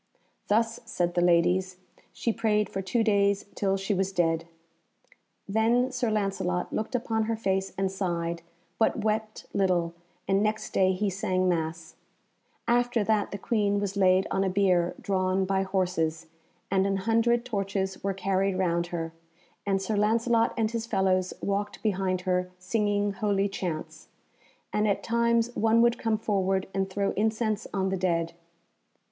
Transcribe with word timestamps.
"Thus," 0.47 0.79
said 0.83 1.13
the 1.13 1.21
ladies, 1.21 1.77
"she 2.11 2.33
prayed 2.33 2.69
for 2.71 2.81
two 2.81 3.03
days 3.03 3.45
till 3.53 3.77
she 3.77 3.93
was 3.93 4.11
dead." 4.11 4.45
Then 5.47 5.91
Sir 5.91 6.09
Lancelot 6.09 6.73
looked 6.73 6.95
upon 6.95 7.25
her 7.25 7.35
face 7.35 7.71
and 7.77 7.91
sighed, 7.91 8.41
but 8.79 9.03
wept 9.03 9.45
little, 9.53 9.93
and 10.27 10.41
next 10.41 10.73
day 10.73 10.91
he 10.93 11.11
sang 11.11 11.47
Mass. 11.47 11.93
After 12.67 13.03
that 13.03 13.29
the 13.29 13.37
Queen 13.37 13.79
was 13.79 13.95
laid 13.95 14.25
on 14.31 14.43
a 14.43 14.49
bier 14.49 14.95
drawn 14.99 15.45
by 15.45 15.61
horses, 15.61 16.25
and 16.71 16.87
an 16.87 16.97
hundred 17.05 17.45
torches 17.45 18.03
were 18.03 18.15
carried 18.15 18.57
round 18.57 18.87
her, 18.87 19.13
and 19.67 19.79
Sir 19.79 19.95
Lancelot 19.95 20.51
and 20.57 20.71
his 20.71 20.87
fellows 20.87 21.31
walked 21.43 21.83
behind 21.83 22.21
her 22.21 22.49
singing 22.57 23.11
holy 23.11 23.47
chants, 23.47 24.07
and 24.73 24.87
at 24.87 25.03
times 25.03 25.55
one 25.55 25.79
would 25.83 25.99
come 25.99 26.17
forward 26.17 26.67
and 26.73 26.89
throw 26.89 27.11
incense 27.11 27.67
on 27.71 27.89
the 27.89 27.97
dead. 27.97 28.33